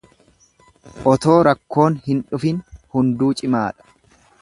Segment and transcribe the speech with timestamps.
[1.11, 2.65] Otoo rakkoon hin dhufin
[2.97, 3.93] hunduu cimaadha.